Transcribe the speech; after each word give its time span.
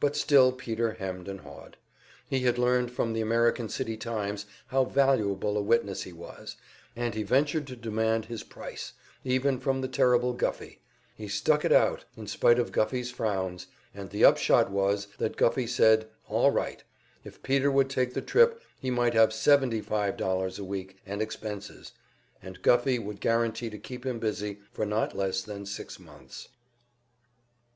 But 0.00 0.16
still 0.16 0.50
Peter 0.50 0.94
hemmed 0.94 1.28
and 1.28 1.38
hawed. 1.42 1.76
He 2.28 2.40
had 2.40 2.58
learned 2.58 2.90
from 2.90 3.12
the 3.12 3.20
American 3.20 3.68
City 3.68 3.96
"Times" 3.96 4.44
how 4.66 4.84
valuable 4.86 5.56
a 5.56 5.62
witness 5.62 6.02
he 6.02 6.12
was, 6.12 6.56
and 6.96 7.14
he 7.14 7.22
ventured 7.22 7.64
to 7.68 7.76
demand 7.76 8.24
his 8.24 8.42
price, 8.42 8.94
even 9.22 9.60
from 9.60 9.80
the 9.80 9.86
terrible 9.86 10.32
Guffey; 10.32 10.80
he 11.14 11.28
stuck 11.28 11.64
it 11.64 11.70
out, 11.70 12.04
in 12.16 12.26
spite 12.26 12.58
of 12.58 12.72
Guffey's 12.72 13.12
frowns, 13.12 13.68
and 13.94 14.10
the 14.10 14.24
upshot 14.24 14.68
was 14.68 15.06
that 15.18 15.36
Guffey 15.36 15.68
said, 15.68 16.08
All 16.26 16.50
right, 16.50 16.82
if 17.22 17.40
Peter 17.44 17.70
would 17.70 17.88
take 17.88 18.14
the 18.14 18.20
trip 18.20 18.60
he 18.80 18.90
might 18.90 19.14
have 19.14 19.32
seventy 19.32 19.80
five 19.80 20.16
dollars 20.16 20.58
a 20.58 20.64
week 20.64 20.98
and 21.06 21.22
expenses, 21.22 21.92
and 22.42 22.62
Guffey 22.62 22.98
would 22.98 23.20
guarantee 23.20 23.70
to 23.70 23.78
keep 23.78 24.04
him 24.04 24.18
busy 24.18 24.58
for 24.72 24.84
not 24.84 25.16
less 25.16 25.42
than 25.42 25.64
six 25.64 26.00
months. 26.00 26.48